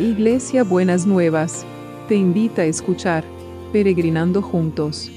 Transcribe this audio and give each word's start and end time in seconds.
Iglesia 0.00 0.64
Buenas 0.64 1.04
Nuevas, 1.04 1.66
te 2.08 2.14
invita 2.14 2.62
a 2.62 2.64
escuchar 2.64 3.22
Peregrinando 3.70 4.40
Juntos. 4.40 5.10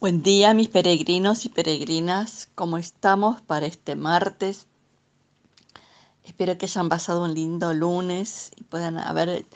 Buen 0.00 0.24
día 0.24 0.54
mis 0.54 0.66
peregrinos 0.66 1.44
y 1.44 1.48
peregrinas, 1.48 2.48
¿cómo 2.56 2.78
estamos 2.78 3.40
para 3.42 3.66
este 3.66 3.94
martes? 3.94 4.66
Espero 6.24 6.58
que 6.58 6.66
hayan 6.66 6.88
pasado 6.88 7.24
un 7.24 7.34
lindo 7.34 7.72
lunes 7.72 8.50
y 8.56 8.64
puedan 8.64 8.98
haber 8.98 9.46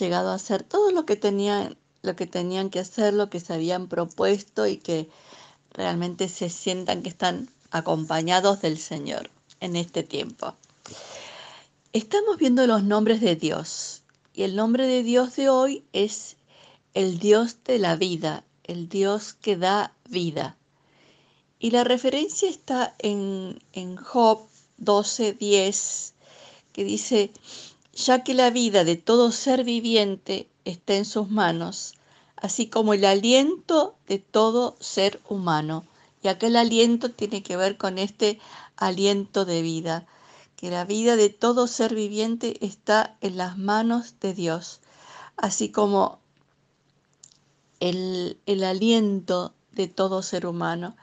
llegado 0.00 0.30
a 0.30 0.34
hacer 0.34 0.64
todo 0.64 0.90
lo 0.90 1.06
que 1.06 1.14
tenían, 1.14 1.78
lo 2.08 2.16
que 2.16 2.26
tenían 2.26 2.70
que 2.70 2.80
hacer, 2.80 3.12
lo 3.12 3.28
que 3.28 3.38
se 3.38 3.52
habían 3.52 3.86
propuesto 3.86 4.66
y 4.66 4.78
que 4.78 5.08
realmente 5.72 6.28
se 6.28 6.48
sientan 6.48 7.02
que 7.02 7.10
están 7.10 7.50
acompañados 7.70 8.62
del 8.62 8.78
Señor 8.78 9.30
en 9.60 9.76
este 9.76 10.02
tiempo. 10.02 10.56
Estamos 11.92 12.38
viendo 12.38 12.66
los 12.66 12.82
nombres 12.82 13.20
de 13.20 13.36
Dios 13.36 14.02
y 14.32 14.44
el 14.44 14.56
nombre 14.56 14.86
de 14.86 15.02
Dios 15.02 15.36
de 15.36 15.50
hoy 15.50 15.84
es 15.92 16.36
el 16.94 17.18
Dios 17.18 17.58
de 17.64 17.78
la 17.78 17.96
vida, 17.96 18.42
el 18.64 18.88
Dios 18.88 19.34
que 19.34 19.56
da 19.56 19.92
vida. 20.08 20.56
Y 21.58 21.72
la 21.72 21.84
referencia 21.84 22.48
está 22.48 22.94
en, 22.98 23.60
en 23.72 23.96
Job 23.96 24.46
12:10, 24.80 26.12
que 26.72 26.84
dice, 26.84 27.32
ya 27.92 28.24
que 28.24 28.32
la 28.32 28.50
vida 28.50 28.84
de 28.84 28.96
todo 28.96 29.30
ser 29.30 29.64
viviente 29.64 30.48
está 30.64 30.94
en 30.94 31.04
sus 31.04 31.28
manos, 31.28 31.97
así 32.40 32.68
como 32.68 32.94
el 32.94 33.04
aliento 33.04 33.96
de 34.06 34.18
todo 34.18 34.76
ser 34.80 35.20
humano. 35.28 35.84
Y 36.22 36.28
aquel 36.28 36.56
aliento 36.56 37.10
tiene 37.10 37.42
que 37.42 37.56
ver 37.56 37.76
con 37.76 37.98
este 37.98 38.40
aliento 38.76 39.44
de 39.44 39.62
vida, 39.62 40.06
que 40.56 40.70
la 40.70 40.84
vida 40.84 41.16
de 41.16 41.30
todo 41.30 41.66
ser 41.66 41.94
viviente 41.94 42.64
está 42.64 43.16
en 43.20 43.36
las 43.36 43.56
manos 43.58 44.14
de 44.20 44.34
Dios, 44.34 44.80
así 45.36 45.70
como 45.70 46.18
el, 47.80 48.40
el 48.46 48.64
aliento 48.64 49.54
de 49.72 49.86
todo 49.88 50.22
ser 50.22 50.46
humano. 50.46 50.96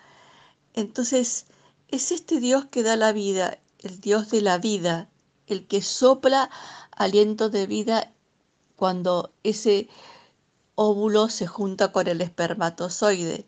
Entonces, 0.73 1.45
es 1.87 2.11
este 2.11 2.39
Dios 2.39 2.65
que 2.65 2.83
da 2.83 2.97
la 2.97 3.13
vida, 3.13 3.59
el 3.79 4.01
Dios 4.01 4.29
de 4.29 4.41
la 4.41 4.57
vida, 4.57 5.09
el 5.47 5.67
que 5.67 5.81
sopla 5.81 6.49
aliento 6.91 7.49
de 7.49 7.67
vida 7.67 8.11
cuando 8.75 9.31
ese 9.43 9.87
óvulo 10.75 11.29
se 11.29 11.47
junta 11.47 11.91
con 11.91 12.07
el 12.07 12.21
espermatozoide, 12.21 13.45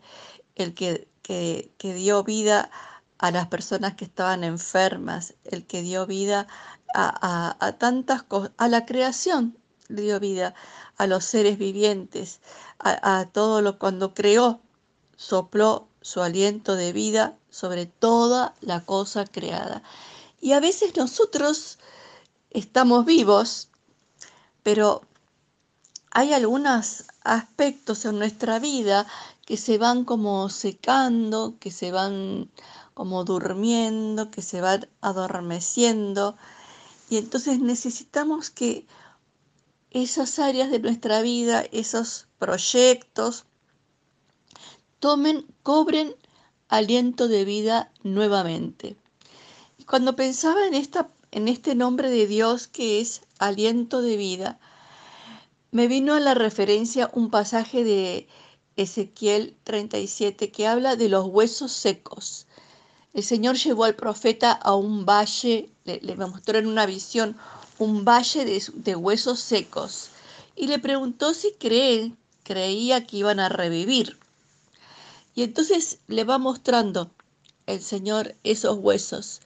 el 0.55 0.73
que, 0.73 1.07
que, 1.21 1.93
dio 1.93 2.23
vida 2.23 2.71
a 3.17 3.31
las 3.31 3.47
personas 3.47 3.95
que 3.95 4.05
estaban 4.05 4.43
enfermas, 4.43 5.35
el 5.43 5.65
que 5.65 5.81
dio 5.81 6.05
vida 6.07 6.47
a, 6.93 7.75
tantas 7.79 8.23
cosas, 8.23 8.51
a 8.57 8.67
la 8.67 8.85
creación 8.85 9.57
dio 9.89 10.19
vida, 10.19 10.53
a 10.97 11.07
los 11.07 11.23
seres 11.23 11.57
vivientes, 11.57 12.41
a, 12.79 13.19
a 13.19 13.25
todo 13.25 13.61
lo 13.61 13.79
cuando 13.79 14.13
creó, 14.13 14.61
sopló 15.15 15.87
su 16.01 16.21
aliento 16.21 16.75
de 16.75 16.93
vida 16.93 17.37
sobre 17.49 17.85
toda 17.85 18.53
la 18.61 18.85
cosa 18.85 19.25
creada. 19.25 19.83
Y 20.41 20.53
a 20.53 20.59
veces 20.59 20.95
nosotros 20.95 21.79
estamos 22.49 23.05
vivos, 23.05 23.69
pero 24.63 25.01
hay 26.17 26.33
algunos 26.33 27.03
aspectos 27.23 28.03
en 28.05 28.17
nuestra 28.17 28.57
vida 28.57 29.05
que 29.45 29.55
se 29.55 29.77
van 29.77 30.03
como 30.03 30.49
secando, 30.49 31.59
que 31.59 31.69
se 31.69 31.91
van 31.91 32.49
como 32.95 33.23
durmiendo, 33.23 34.31
que 34.31 34.41
se 34.41 34.59
van 34.59 34.89
adormeciendo. 34.99 36.35
Y 37.07 37.17
entonces 37.17 37.59
necesitamos 37.59 38.49
que 38.49 38.87
esas 39.91 40.39
áreas 40.39 40.71
de 40.71 40.79
nuestra 40.79 41.21
vida, 41.21 41.63
esos 41.71 42.25
proyectos, 42.39 43.45
tomen, 44.97 45.45
cobren 45.61 46.15
aliento 46.67 47.27
de 47.27 47.45
vida 47.45 47.91
nuevamente. 48.01 48.97
Y 49.77 49.83
cuando 49.83 50.15
pensaba 50.15 50.65
en 50.65 50.73
esta 50.73 51.11
en 51.29 51.47
este 51.47 51.75
nombre 51.75 52.09
de 52.09 52.25
Dios 52.25 52.67
que 52.67 53.01
es 53.01 53.21
aliento 53.37 54.01
de 54.01 54.17
vida, 54.17 54.59
me 55.71 55.87
vino 55.87 56.13
a 56.13 56.19
la 56.19 56.33
referencia 56.33 57.09
un 57.13 57.29
pasaje 57.29 57.83
de 57.83 58.27
Ezequiel 58.77 59.55
37 59.63 60.51
que 60.51 60.67
habla 60.67 60.95
de 60.95 61.09
los 61.09 61.25
huesos 61.25 61.71
secos. 61.71 62.45
El 63.13 63.23
Señor 63.23 63.57
llevó 63.57 63.83
al 63.85 63.95
profeta 63.95 64.51
a 64.51 64.75
un 64.75 65.05
valle, 65.05 65.69
le, 65.83 66.15
mostró 66.15 66.59
en 66.59 66.67
una 66.67 66.85
visión 66.85 67.37
un 67.79 68.05
valle 68.05 68.45
de, 68.45 68.95
huesos 68.95 69.39
secos 69.39 70.09
y 70.55 70.67
le 70.67 70.79
preguntó 70.79 71.33
si 71.33 71.53
creía 71.53 73.05
que 73.05 73.17
iban 73.17 73.39
a 73.39 73.49
revivir. 73.49 74.17
Y 75.35 75.43
entonces 75.43 75.99
le 76.07 76.23
va 76.23 76.37
mostrando 76.37 77.11
el 77.65 77.81
Señor 77.81 78.35
esos 78.43 78.77
huesos. 78.77 79.41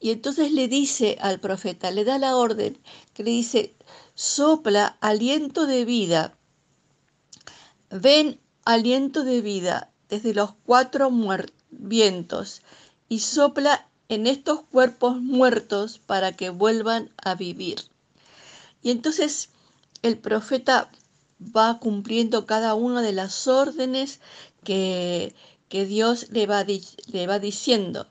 Y 0.00 0.10
entonces 0.10 0.50
le 0.52 0.66
dice 0.66 1.18
al 1.20 1.40
profeta, 1.40 1.90
le 1.90 2.04
da 2.04 2.18
la 2.18 2.36
orden, 2.36 2.78
que 3.12 3.22
le 3.22 3.30
dice, 3.30 3.76
sopla 4.14 4.96
aliento 5.00 5.66
de 5.66 5.84
vida, 5.84 6.38
ven 7.90 8.40
aliento 8.64 9.24
de 9.24 9.42
vida 9.42 9.92
desde 10.08 10.32
los 10.32 10.54
cuatro 10.64 11.10
vientos 11.70 12.62
y 13.10 13.20
sopla 13.20 13.88
en 14.08 14.26
estos 14.26 14.62
cuerpos 14.62 15.20
muertos 15.20 15.98
para 15.98 16.32
que 16.32 16.48
vuelvan 16.48 17.12
a 17.22 17.34
vivir. 17.34 17.80
Y 18.82 18.90
entonces 18.90 19.50
el 20.02 20.16
profeta 20.16 20.90
va 21.40 21.78
cumpliendo 21.78 22.46
cada 22.46 22.74
una 22.74 23.02
de 23.02 23.12
las 23.12 23.46
órdenes 23.46 24.20
que, 24.64 25.34
que 25.68 25.84
Dios 25.84 26.30
le 26.30 26.46
va, 26.46 26.64
le 26.64 27.26
va 27.26 27.38
diciendo 27.38 28.08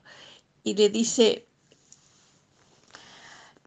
y 0.62 0.74
le 0.74 0.88
dice, 0.88 1.46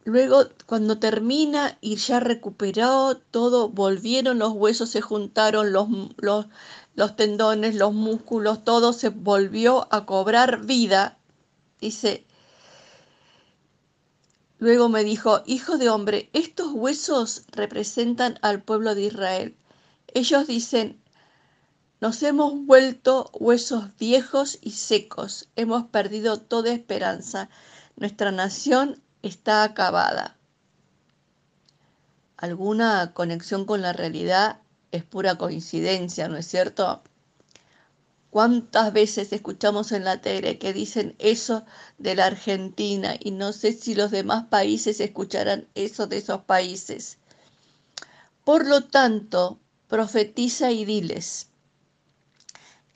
Luego, 0.04 0.44
cuando 0.66 0.98
termina 0.98 1.78
y 1.80 1.96
ya 1.96 2.20
recuperó 2.20 3.16
todo, 3.16 3.70
volvieron 3.70 4.38
los 4.38 4.52
huesos, 4.52 4.90
se 4.90 5.00
juntaron 5.00 5.72
los, 5.72 5.88
los, 6.18 6.46
los 6.94 7.16
tendones, 7.16 7.74
los 7.74 7.94
músculos, 7.94 8.64
todo 8.64 8.92
se 8.92 9.08
volvió 9.08 9.88
a 9.90 10.04
cobrar 10.04 10.66
vida. 10.66 11.16
Dice, 11.80 12.26
luego 14.58 14.90
me 14.90 15.04
dijo, 15.04 15.42
hijo 15.46 15.78
de 15.78 15.88
hombre, 15.88 16.28
estos 16.34 16.72
huesos 16.72 17.44
representan 17.52 18.38
al 18.42 18.62
pueblo 18.62 18.94
de 18.94 19.04
Israel. 19.04 19.56
Ellos 20.12 20.46
dicen, 20.46 21.02
nos 22.02 22.22
hemos 22.22 22.52
vuelto 22.66 23.30
huesos 23.32 23.96
viejos 23.98 24.58
y 24.60 24.72
secos, 24.72 25.48
hemos 25.56 25.84
perdido 25.84 26.36
toda 26.36 26.72
esperanza. 26.72 27.48
Nuestra 27.96 28.32
nación 28.32 29.00
está 29.24 29.64
acabada. 29.64 30.36
Alguna 32.36 33.12
conexión 33.14 33.64
con 33.64 33.80
la 33.80 33.92
realidad 33.92 34.60
es 34.92 35.02
pura 35.02 35.36
coincidencia, 35.36 36.28
¿no 36.28 36.36
es 36.36 36.46
cierto? 36.46 37.02
¿Cuántas 38.28 38.92
veces 38.92 39.32
escuchamos 39.32 39.92
en 39.92 40.04
la 40.04 40.20
tele 40.20 40.58
que 40.58 40.72
dicen 40.72 41.14
eso 41.18 41.64
de 41.98 42.16
la 42.16 42.26
Argentina 42.26 43.14
y 43.18 43.30
no 43.30 43.52
sé 43.52 43.72
si 43.72 43.94
los 43.94 44.10
demás 44.10 44.44
países 44.48 45.00
escucharán 45.00 45.68
eso 45.74 46.06
de 46.06 46.18
esos 46.18 46.42
países? 46.42 47.18
Por 48.44 48.66
lo 48.66 48.84
tanto, 48.84 49.58
profetiza 49.88 50.70
y 50.70 50.84
diles, 50.84 51.48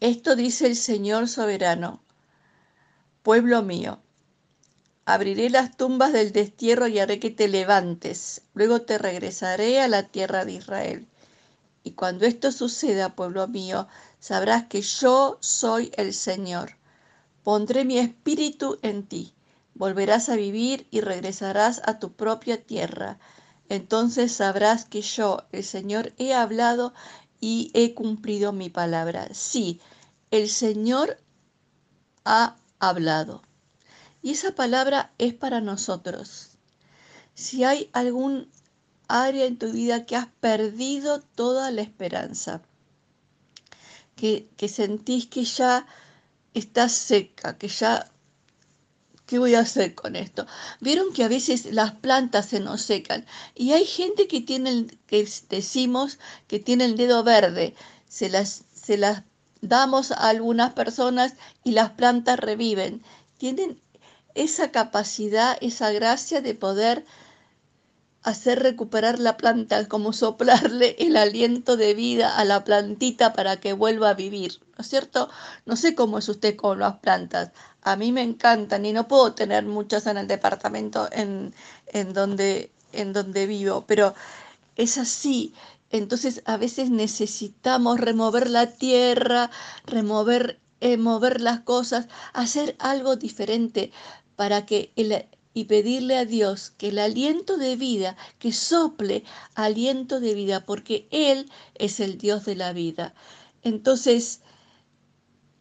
esto 0.00 0.36
dice 0.36 0.66
el 0.66 0.76
Señor 0.76 1.28
soberano, 1.28 2.02
pueblo 3.22 3.62
mío, 3.62 4.02
Abriré 5.10 5.48
las 5.48 5.74
tumbas 5.74 6.12
del 6.12 6.32
destierro 6.32 6.86
y 6.86 6.98
haré 6.98 7.18
que 7.18 7.30
te 7.30 7.48
levantes. 7.48 8.42
Luego 8.52 8.82
te 8.82 8.98
regresaré 8.98 9.80
a 9.80 9.88
la 9.88 10.02
tierra 10.02 10.44
de 10.44 10.52
Israel. 10.52 11.08
Y 11.82 11.92
cuando 11.92 12.26
esto 12.26 12.52
suceda, 12.52 13.14
pueblo 13.16 13.48
mío, 13.48 13.88
sabrás 14.20 14.66
que 14.66 14.82
yo 14.82 15.38
soy 15.40 15.90
el 15.96 16.12
Señor. 16.12 16.72
Pondré 17.42 17.86
mi 17.86 17.96
espíritu 17.96 18.78
en 18.82 19.02
ti. 19.06 19.32
Volverás 19.72 20.28
a 20.28 20.36
vivir 20.36 20.86
y 20.90 21.00
regresarás 21.00 21.80
a 21.86 21.98
tu 21.98 22.12
propia 22.12 22.62
tierra. 22.62 23.18
Entonces 23.70 24.32
sabrás 24.32 24.84
que 24.84 25.00
yo, 25.00 25.44
el 25.52 25.64
Señor, 25.64 26.12
he 26.18 26.34
hablado 26.34 26.92
y 27.40 27.70
he 27.72 27.94
cumplido 27.94 28.52
mi 28.52 28.68
palabra. 28.68 29.28
Sí, 29.32 29.80
el 30.30 30.50
Señor 30.50 31.16
ha 32.26 32.56
hablado. 32.78 33.47
Y 34.22 34.32
esa 34.32 34.54
palabra 34.54 35.12
es 35.18 35.34
para 35.34 35.60
nosotros. 35.60 36.50
Si 37.34 37.64
hay 37.64 37.90
algún 37.92 38.50
área 39.06 39.46
en 39.46 39.58
tu 39.58 39.72
vida 39.72 40.06
que 40.06 40.16
has 40.16 40.28
perdido 40.40 41.20
toda 41.20 41.70
la 41.70 41.82
esperanza, 41.82 42.62
que, 44.16 44.48
que 44.56 44.68
sentís 44.68 45.26
que 45.26 45.44
ya 45.44 45.86
estás 46.54 46.92
seca, 46.92 47.56
que 47.56 47.68
ya 47.68 48.10
¿Qué 49.28 49.38
voy 49.38 49.54
a 49.54 49.60
hacer 49.60 49.94
con 49.94 50.16
esto? 50.16 50.46
Vieron 50.80 51.12
que 51.12 51.22
a 51.22 51.28
veces 51.28 51.66
las 51.66 51.92
plantas 51.92 52.46
se 52.46 52.60
nos 52.60 52.80
secan 52.80 53.26
y 53.54 53.72
hay 53.72 53.84
gente 53.84 54.26
que 54.26 54.40
tiene, 54.40 54.86
que 55.06 55.28
decimos 55.50 56.18
que 56.46 56.58
tiene 56.58 56.86
el 56.86 56.96
dedo 56.96 57.22
verde. 57.24 57.74
Se 58.08 58.30
las, 58.30 58.64
se 58.72 58.96
las 58.96 59.24
damos 59.60 60.12
a 60.12 60.30
algunas 60.30 60.72
personas 60.72 61.34
y 61.62 61.72
las 61.72 61.90
plantas 61.90 62.38
reviven. 62.38 63.02
Tienen 63.36 63.78
esa 64.34 64.70
capacidad, 64.70 65.56
esa 65.60 65.90
gracia 65.92 66.40
de 66.40 66.54
poder 66.54 67.04
hacer 68.22 68.62
recuperar 68.62 69.18
la 69.18 69.36
planta, 69.36 69.86
como 69.88 70.12
soplarle 70.12 70.96
el 70.98 71.16
aliento 71.16 71.76
de 71.76 71.94
vida 71.94 72.36
a 72.36 72.44
la 72.44 72.64
plantita 72.64 73.32
para 73.32 73.58
que 73.58 73.72
vuelva 73.72 74.10
a 74.10 74.14
vivir, 74.14 74.60
¿no 74.76 74.82
es 74.82 74.88
cierto? 74.88 75.30
No 75.66 75.76
sé 75.76 75.94
cómo 75.94 76.18
es 76.18 76.28
usted 76.28 76.56
con 76.56 76.80
las 76.80 76.98
plantas. 76.98 77.52
A 77.82 77.96
mí 77.96 78.12
me 78.12 78.22
encantan 78.22 78.84
y 78.84 78.92
no 78.92 79.08
puedo 79.08 79.32
tener 79.34 79.64
muchas 79.64 80.06
en 80.06 80.18
el 80.18 80.26
departamento 80.26 81.08
en, 81.12 81.54
en, 81.86 82.12
donde, 82.12 82.70
en 82.92 83.12
donde 83.12 83.46
vivo, 83.46 83.84
pero 83.86 84.14
es 84.76 84.98
así. 84.98 85.54
Entonces 85.90 86.42
a 86.44 86.56
veces 86.58 86.90
necesitamos 86.90 87.98
remover 87.98 88.50
la 88.50 88.66
tierra, 88.66 89.50
remover 89.86 90.60
eh, 90.80 90.96
mover 90.96 91.40
las 91.40 91.60
cosas, 91.60 92.08
hacer 92.32 92.76
algo 92.78 93.16
diferente 93.16 93.92
para 94.36 94.66
que 94.66 94.92
el, 94.96 95.26
y 95.54 95.64
pedirle 95.64 96.16
a 96.16 96.24
Dios 96.24 96.70
que 96.70 96.88
el 96.88 96.98
aliento 96.98 97.56
de 97.56 97.76
vida, 97.76 98.16
que 98.38 98.52
sople 98.52 99.24
aliento 99.54 100.20
de 100.20 100.34
vida, 100.34 100.64
porque 100.64 101.08
Él 101.10 101.50
es 101.74 102.00
el 102.00 102.18
Dios 102.18 102.44
de 102.44 102.54
la 102.54 102.72
vida. 102.72 103.14
Entonces, 103.62 104.42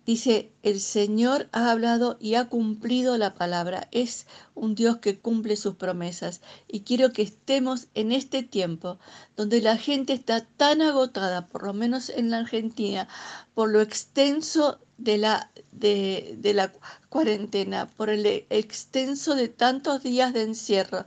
dice, 0.08 0.54
el 0.64 0.80
Señor 0.80 1.50
ha 1.52 1.70
hablado 1.70 2.18
y 2.22 2.36
ha 2.36 2.46
cumplido 2.46 3.18
la 3.18 3.36
palabra. 3.36 3.90
Es 3.92 4.26
un 4.56 4.74
Dios 4.74 4.98
que 5.00 5.20
cumple 5.20 5.58
sus 5.58 5.76
promesas. 5.76 6.42
Y 6.66 6.82
quiero 6.82 7.12
que 7.12 7.22
estemos 7.24 7.90
en 7.94 8.14
este 8.14 8.42
tiempo 8.42 9.00
donde 9.36 9.62
la 9.62 9.78
gente 9.78 10.14
está 10.14 10.46
tan 10.46 10.82
agotada, 10.82 11.48
por 11.50 11.64
lo 11.64 11.74
menos 11.74 12.10
en 12.10 12.30
la 12.30 12.40
Argentina, 12.40 13.10
por 13.54 13.70
lo 13.70 13.82
extenso 13.82 14.80
de 14.98 15.18
la, 15.18 15.52
de, 15.74 16.40
la 16.56 16.72
cuarentena, 17.10 17.88
por 17.90 18.10
el 18.10 18.26
extenso 18.50 19.36
de 19.36 19.50
tantos 19.50 20.04
días 20.04 20.34
de 20.34 20.44
encierro, 20.44 21.06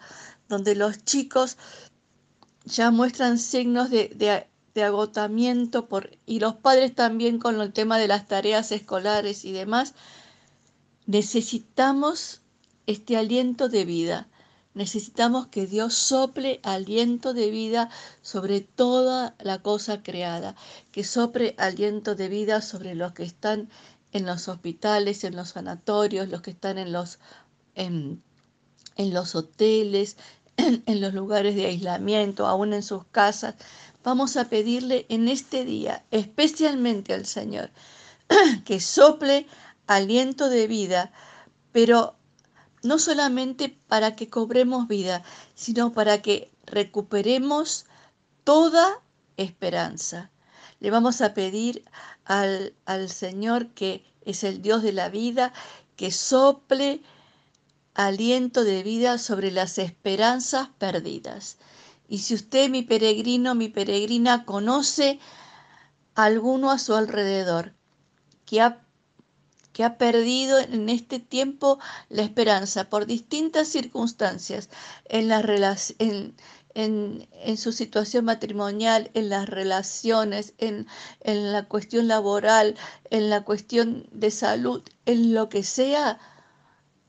donde 0.51 0.75
los 0.75 1.03
chicos 1.05 1.57
ya 2.67 2.91
muestran 2.91 3.39
signos 3.39 3.89
de, 3.89 4.13
de, 4.15 4.47
agotamiento 4.77 5.89
por, 5.89 6.19
y 6.27 6.41
los 6.41 6.55
padres 6.55 6.95
también 6.95 7.39
con 7.39 7.61
el 7.61 7.73
tema 7.73 7.99
de 7.99 8.09
las 8.09 8.27
tareas 8.27 8.73
escolares 8.73 9.45
y 9.45 9.53
demás, 9.53 9.95
necesitamos 11.07 12.41
este 12.87 13.17
aliento 13.17 13.69
de 13.69 13.85
vida. 13.85 14.29
Necesitamos 14.73 15.49
que 15.49 15.67
Dios 15.67 15.95
sople 15.95 16.61
aliento 16.63 17.35
de 17.35 17.51
vida 17.51 17.91
sobre 18.23 18.61
toda 18.61 19.35
la 19.41 19.61
cosa 19.61 20.03
creada, 20.03 20.55
que 20.93 21.03
sople 21.03 21.57
aliento 21.59 22.15
de 22.15 22.29
vida 22.29 22.63
sobre 22.63 22.95
los 22.95 23.13
que 23.13 23.25
están 23.25 23.69
en 24.13 24.27
los 24.27 24.49
hospitales, 24.49 25.25
en 25.25 25.37
los 25.37 25.51
sanatorios, 25.51 26.29
los 26.29 26.43
que 26.43 26.53
están 26.53 26.79
en 26.79 26.93
los, 26.93 27.19
en, 27.75 28.23
los 28.97 29.35
hoteles, 29.35 30.17
en, 30.57 31.01
los 31.01 31.15
lugares 31.15 31.57
de 31.57 31.67
aislamiento, 31.67 32.47
aún 32.47 32.73
en 32.73 32.83
sus 32.83 33.05
casas. 33.07 33.57
Vamos 34.03 34.37
a 34.37 34.49
pedirle 34.49 35.05
en 35.11 35.29
este 35.29 35.65
día, 35.65 36.05
especialmente 36.11 37.13
al 37.13 37.27
Señor, 37.27 37.71
que 38.65 38.81
sople 38.81 39.47
aliento 39.87 40.49
de 40.49 40.67
vida, 40.67 41.13
pero 41.73 42.17
no 42.83 42.99
solamente 42.99 43.69
para 43.89 44.17
que 44.17 44.31
cobremos 44.31 44.89
vida, 44.89 45.23
sino 45.55 45.93
para 45.93 46.23
que 46.23 46.51
recuperemos 46.65 47.85
toda 48.45 49.03
esperanza. 49.37 50.31
Le 50.81 50.91
vamos 50.91 51.21
a 51.21 51.35
pedir 51.35 51.85
al, 52.25 52.75
al 52.87 53.11
Señor 53.11 53.69
que 53.75 54.05
es 54.23 54.45
el 54.45 54.63
Dios 54.63 54.83
de 54.83 54.93
la 54.93 55.11
vida, 55.11 55.53
que 55.97 56.11
sople 56.11 57.03
aliento 57.93 58.65
de 58.65 58.83
vida 58.83 59.19
sobre 59.19 59.51
las 59.51 59.77
esperanzas 59.77 60.69
perdidas. 60.79 61.59
Y 62.11 62.19
si 62.19 62.35
usted, 62.35 62.69
mi 62.69 62.83
peregrino, 62.83 63.55
mi 63.55 63.69
peregrina, 63.69 64.45
conoce 64.45 65.21
alguno 66.17 66.73
a 66.73 66.79
su 66.79 66.95
alrededor 66.97 67.73
que 68.45 68.61
ha 68.61 68.85
que 69.73 69.85
ha 69.85 69.97
perdido 69.97 70.59
en 70.59 70.89
este 70.89 71.21
tiempo 71.21 71.79
la 72.09 72.23
esperanza 72.23 72.91
por 72.91 73.07
distintas 73.07 73.69
circunstancias 73.69 74.69
en, 75.05 75.29
la 75.29 75.41
en, 76.01 76.35
en, 76.75 77.29
en, 77.33 77.57
su 77.57 77.71
situación 77.71 78.25
matrimonial, 78.25 79.13
en 79.15 79.29
las 79.29 79.49
relaciones, 79.49 80.55
en, 80.59 80.89
en 81.21 81.53
la 81.53 81.69
cuestión 81.69 82.09
laboral, 82.09 82.77
en 83.11 83.31
la 83.31 83.45
cuestión 83.45 84.09
de 84.11 84.33
salud, 84.33 84.83
en 85.07 85.33
lo 85.33 85.49
que 85.49 85.63
sea, 85.63 86.19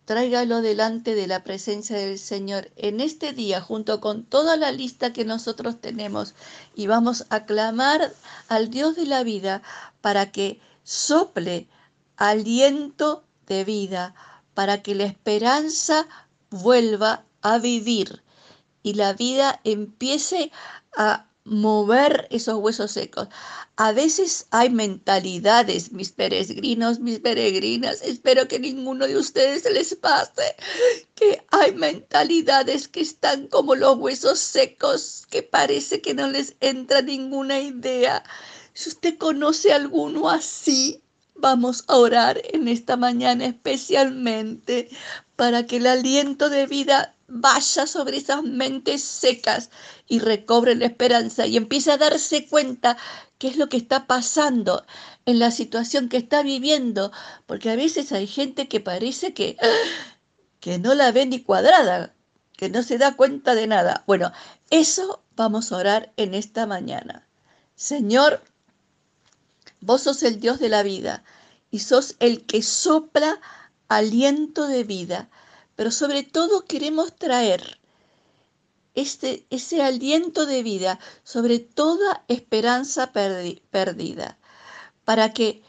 tráigalo 0.05 0.61
delante 0.61 1.15
de 1.15 1.27
la 1.27 1.43
presencia 1.43 1.97
del 1.97 2.19
Señor 2.19 2.71
en 2.75 3.01
este 3.01 3.33
día 3.33 3.61
junto 3.61 4.01
con 4.01 4.23
toda 4.23 4.57
la 4.57 4.71
lista 4.71 5.13
que 5.13 5.25
nosotros 5.25 5.79
tenemos. 5.79 6.33
Y 6.75 6.87
vamos 6.87 7.25
a 7.29 7.45
clamar 7.45 8.13
al 8.47 8.69
Dios 8.69 8.95
de 8.95 9.05
la 9.05 9.23
vida 9.23 9.61
para 10.01 10.31
que 10.31 10.59
sople 10.83 11.67
aliento 12.17 13.23
de 13.47 13.63
vida 13.63 14.15
para 14.53 14.81
que 14.81 14.95
la 14.95 15.05
esperanza 15.05 16.07
vuelva 16.49 17.23
a 17.41 17.57
vivir 17.57 18.21
y 18.83 18.93
la 18.93 19.13
vida 19.13 19.59
empiece 19.63 20.51
a 20.95 21.25
mover 21.51 22.27
esos 22.31 22.55
huesos 22.55 22.91
secos. 22.91 23.27
A 23.75 23.91
veces 23.91 24.47
hay 24.51 24.69
mentalidades, 24.69 25.91
mis 25.91 26.11
peregrinos, 26.11 26.99
mis 26.99 27.19
peregrinas, 27.19 28.01
espero 28.01 28.47
que 28.47 28.59
ninguno 28.59 29.05
de 29.05 29.17
ustedes 29.17 29.69
les 29.71 29.93
pase, 29.95 30.55
que 31.15 31.43
hay 31.51 31.73
mentalidades 31.75 32.87
que 32.87 33.01
están 33.01 33.47
como 33.47 33.75
los 33.75 33.97
huesos 33.97 34.39
secos, 34.39 35.27
que 35.29 35.43
parece 35.43 36.01
que 36.01 36.13
no 36.13 36.27
les 36.27 36.55
entra 36.61 37.01
ninguna 37.01 37.59
idea. 37.59 38.23
Si 38.73 38.89
usted 38.89 39.17
conoce 39.17 39.73
alguno 39.73 40.29
así, 40.29 41.03
Vamos 41.41 41.85
a 41.87 41.97
orar 41.97 42.39
en 42.53 42.67
esta 42.67 42.97
mañana 42.97 43.47
especialmente 43.47 44.89
para 45.35 45.65
que 45.65 45.77
el 45.77 45.87
aliento 45.87 46.51
de 46.51 46.67
vida 46.67 47.15
vaya 47.31 47.87
sobre 47.87 48.17
esas 48.17 48.43
mentes 48.43 49.03
secas 49.03 49.69
y 50.07 50.19
recobre 50.19 50.75
la 50.75 50.85
esperanza 50.85 51.47
y 51.47 51.57
empiece 51.57 51.91
a 51.91 51.97
darse 51.97 52.47
cuenta 52.47 52.97
qué 53.37 53.47
es 53.47 53.57
lo 53.57 53.69
que 53.69 53.77
está 53.77 54.07
pasando 54.07 54.85
en 55.25 55.39
la 55.39 55.51
situación 55.51 56.09
que 56.09 56.17
está 56.17 56.43
viviendo, 56.43 57.11
porque 57.45 57.69
a 57.69 57.75
veces 57.75 58.11
hay 58.11 58.27
gente 58.27 58.67
que 58.67 58.79
parece 58.79 59.33
que, 59.33 59.57
que 60.59 60.77
no 60.79 60.93
la 60.93 61.11
ve 61.11 61.25
ni 61.25 61.41
cuadrada, 61.41 62.13
que 62.57 62.69
no 62.69 62.83
se 62.83 62.97
da 62.97 63.15
cuenta 63.15 63.55
de 63.55 63.67
nada. 63.67 64.03
Bueno, 64.07 64.31
eso 64.69 65.23
vamos 65.35 65.71
a 65.71 65.77
orar 65.77 66.13
en 66.17 66.33
esta 66.35 66.65
mañana. 66.65 67.27
Señor, 67.75 68.43
Vos 69.81 70.03
sos 70.03 70.21
el 70.21 70.39
Dios 70.39 70.59
de 70.59 70.69
la 70.69 70.83
vida 70.83 71.23
y 71.71 71.79
sos 71.79 72.15
el 72.19 72.45
que 72.45 72.61
sopla 72.61 73.41
aliento 73.87 74.67
de 74.67 74.83
vida, 74.83 75.29
pero 75.81 75.89
sobre 75.89 76.21
todo 76.21 76.65
queremos 76.65 77.15
traer 77.15 77.79
este, 78.93 79.47
ese 79.49 79.81
aliento 79.81 80.45
de 80.45 80.61
vida 80.61 80.99
sobre 81.23 81.57
toda 81.57 82.23
esperanza 82.27 83.11
perdida, 83.11 84.37
para 85.05 85.33
que 85.33 85.63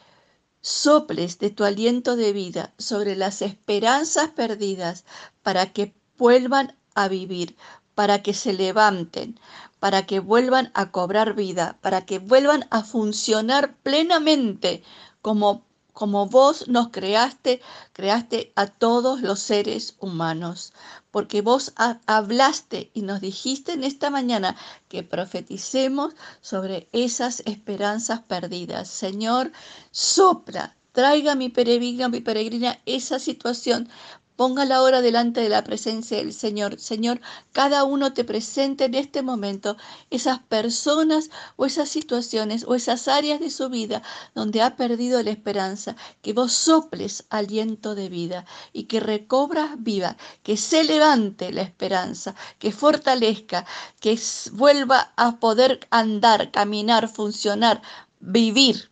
soples 0.61 1.39
de 1.39 1.49
tu 1.49 1.63
aliento 1.63 2.15
de 2.15 2.31
vida 2.31 2.75
sobre 2.77 3.15
las 3.15 3.41
esperanzas 3.41 4.29
perdidas, 4.29 5.03
para 5.41 5.73
que 5.73 5.95
vuelvan 6.15 6.77
a 6.93 7.07
vivir, 7.07 7.57
para 7.95 8.21
que 8.21 8.35
se 8.35 8.53
levanten, 8.53 9.39
para 9.79 10.05
que 10.05 10.19
vuelvan 10.19 10.69
a 10.75 10.91
cobrar 10.91 11.33
vida, 11.33 11.79
para 11.81 12.05
que 12.05 12.19
vuelvan 12.19 12.67
a 12.69 12.83
funcionar 12.83 13.77
plenamente 13.77 14.83
como, 15.23 15.65
como 15.93 16.27
vos 16.27 16.67
nos 16.67 16.89
creaste, 16.89 17.61
creaste 17.93 18.51
a 18.55 18.67
todos 18.67 19.21
los 19.21 19.39
seres 19.39 19.95
humanos, 19.99 20.73
porque 21.11 21.41
vos 21.41 21.73
hablaste 22.07 22.89
y 22.93 23.03
nos 23.03 23.21
dijiste 23.21 23.73
en 23.73 23.83
esta 23.83 24.09
mañana 24.09 24.57
que 24.89 25.03
profeticemos 25.03 26.13
sobre 26.41 26.89
esas 26.91 27.41
esperanzas 27.45 28.21
perdidas. 28.21 28.89
Señor, 28.89 29.51
sopla, 29.91 30.75
traiga 30.91 31.35
mi 31.35 31.49
peregrina, 31.49 32.09
mi 32.09 32.21
peregrina 32.21 32.79
esa 32.85 33.19
situación 33.19 33.89
Ponga 34.35 34.65
la 34.65 34.81
hora 34.81 35.01
delante 35.01 35.41
de 35.41 35.49
la 35.49 35.63
presencia 35.63 36.17
del 36.17 36.33
Señor. 36.33 36.79
Señor, 36.79 37.21
cada 37.51 37.83
uno 37.83 38.13
te 38.13 38.23
presente 38.23 38.85
en 38.85 38.95
este 38.95 39.21
momento 39.21 39.77
esas 40.09 40.39
personas 40.39 41.29
o 41.55 41.65
esas 41.67 41.89
situaciones 41.89 42.65
o 42.67 42.73
esas 42.73 43.07
áreas 43.07 43.39
de 43.39 43.51
su 43.51 43.69
vida 43.69 44.01
donde 44.33 44.63
ha 44.63 44.75
perdido 44.75 45.21
la 45.21 45.29
esperanza. 45.29 45.95
Que 46.23 46.33
vos 46.33 46.51
soples 46.51 47.25
aliento 47.29 47.93
de 47.93 48.09
vida 48.09 48.45
y 48.73 48.85
que 48.85 48.99
recobras 48.99 49.71
viva, 49.77 50.17
que 50.41 50.57
se 50.57 50.83
levante 50.83 51.51
la 51.51 51.61
esperanza, 51.61 52.33
que 52.57 52.71
fortalezca, 52.71 53.65
que 53.99 54.19
vuelva 54.51 55.13
a 55.15 55.39
poder 55.39 55.87
andar, 55.91 56.49
caminar, 56.49 57.07
funcionar, 57.07 57.83
vivir 58.19 58.89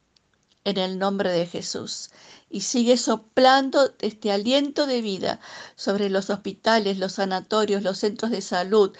en 0.65 0.77
el 0.77 0.99
nombre 0.99 1.31
de 1.31 1.47
Jesús 1.47 2.11
y 2.51 2.61
sigue 2.61 2.97
soplando 2.97 3.93
este 3.99 4.31
aliento 4.31 4.85
de 4.85 5.01
vida 5.01 5.39
sobre 5.75 6.09
los 6.09 6.29
hospitales, 6.29 6.97
los 6.97 7.13
sanatorios, 7.13 7.83
los 7.83 7.99
centros 7.99 8.31
de 8.31 8.41
salud. 8.41 8.91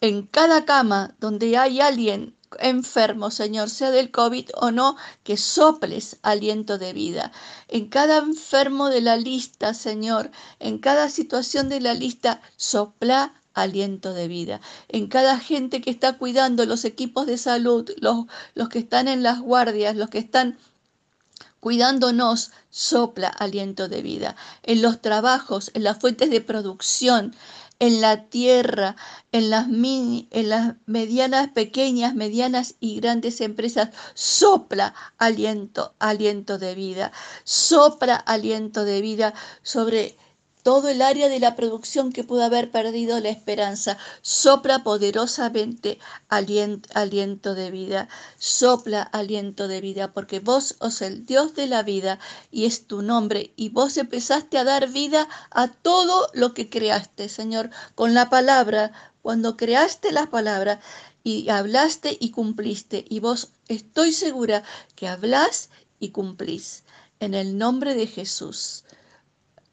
En 0.00 0.26
cada 0.26 0.64
cama 0.64 1.14
donde 1.20 1.56
hay 1.56 1.80
alguien 1.80 2.36
enfermo, 2.58 3.30
Señor, 3.30 3.70
sea 3.70 3.90
del 3.90 4.10
COVID 4.10 4.50
o 4.54 4.70
no, 4.70 4.96
que 5.24 5.36
soples 5.36 6.18
aliento 6.22 6.78
de 6.78 6.92
vida. 6.92 7.32
En 7.68 7.88
cada 7.88 8.18
enfermo 8.18 8.88
de 8.88 9.00
la 9.00 9.16
lista, 9.16 9.74
Señor, 9.74 10.30
en 10.58 10.78
cada 10.78 11.10
situación 11.10 11.68
de 11.68 11.80
la 11.80 11.94
lista, 11.94 12.40
sopla 12.56 13.34
aliento 13.54 14.12
de 14.12 14.28
vida. 14.28 14.60
En 14.88 15.08
cada 15.08 15.38
gente 15.38 15.80
que 15.80 15.90
está 15.90 16.18
cuidando 16.18 16.66
los 16.66 16.84
equipos 16.84 17.26
de 17.26 17.38
salud, 17.38 17.90
los, 17.98 18.26
los 18.54 18.68
que 18.68 18.78
están 18.78 19.08
en 19.08 19.22
las 19.22 19.40
guardias, 19.40 19.96
los 19.96 20.10
que 20.10 20.18
están 20.18 20.58
cuidándonos, 21.66 22.52
sopla 22.70 23.26
aliento 23.26 23.88
de 23.88 24.00
vida. 24.00 24.36
En 24.62 24.82
los 24.82 25.02
trabajos, 25.02 25.72
en 25.74 25.82
las 25.82 25.98
fuentes 25.98 26.30
de 26.30 26.40
producción, 26.40 27.34
en 27.80 28.00
la 28.00 28.26
tierra, 28.26 28.94
en 29.32 29.50
las, 29.50 29.66
mini, 29.66 30.28
en 30.30 30.50
las 30.50 30.74
medianas, 30.86 31.48
pequeñas, 31.48 32.14
medianas 32.14 32.76
y 32.78 33.00
grandes 33.00 33.40
empresas, 33.40 33.88
sopla 34.14 34.94
aliento, 35.18 35.92
aliento 35.98 36.56
de 36.58 36.76
vida, 36.76 37.10
sopla 37.42 38.14
aliento 38.14 38.84
de 38.84 39.00
vida 39.00 39.34
sobre 39.64 40.16
todo 40.66 40.88
el 40.88 41.00
área 41.00 41.28
de 41.28 41.38
la 41.38 41.54
producción 41.54 42.10
que 42.10 42.24
pudo 42.24 42.42
haber 42.42 42.72
perdido 42.72 43.20
la 43.20 43.28
esperanza. 43.28 43.98
Sopla 44.20 44.82
poderosamente 44.82 46.00
aliento, 46.28 47.54
de 47.54 47.70
vida. 47.70 48.08
Sopla 48.36 49.02
aliento 49.02 49.68
de 49.68 49.80
vida, 49.80 50.12
porque 50.12 50.40
vos 50.40 50.74
sos 50.80 51.02
el 51.02 51.24
Dios 51.24 51.54
de 51.54 51.68
la 51.68 51.84
vida 51.84 52.18
y 52.50 52.64
es 52.64 52.88
tu 52.88 53.02
nombre. 53.02 53.52
Y 53.54 53.68
vos 53.68 53.96
empezaste 53.96 54.58
a 54.58 54.64
dar 54.64 54.88
vida 54.88 55.28
a 55.52 55.68
todo 55.68 56.28
lo 56.34 56.52
que 56.52 56.68
creaste, 56.68 57.28
Señor, 57.28 57.70
con 57.94 58.12
la 58.12 58.28
palabra. 58.28 58.90
Cuando 59.22 59.56
creaste 59.56 60.10
la 60.10 60.30
palabra 60.30 60.80
y 61.22 61.48
hablaste 61.48 62.16
y 62.18 62.32
cumpliste. 62.32 63.04
Y 63.08 63.20
vos 63.20 63.50
estoy 63.68 64.12
segura 64.12 64.64
que 64.96 65.06
hablás 65.06 65.70
y 66.00 66.08
cumplís. 66.08 66.82
En 67.20 67.34
el 67.34 67.56
nombre 67.56 67.94
de 67.94 68.08
Jesús 68.08 68.82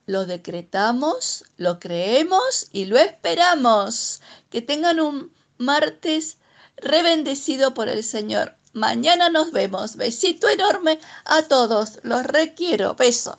lo 0.06 0.26
decretamos, 0.26 1.46
lo 1.58 1.80
creemos 1.80 2.68
y 2.72 2.86
lo 2.86 2.98
esperamos. 2.98 4.22
Que 4.50 4.62
tengan 4.62 5.00
un 5.00 5.34
martes 5.58 6.38
rebendecido 6.78 7.74
por 7.74 7.90
el 7.90 8.04
Señor. 8.04 8.56
Mañana 8.74 9.30
nos 9.30 9.52
vemos. 9.52 9.96
Besito 9.96 10.50
enorme 10.50 11.00
a 11.26 11.44
todos. 11.44 12.00
Los 12.04 12.24
requiero. 12.26 12.96
Beso. 12.96 13.38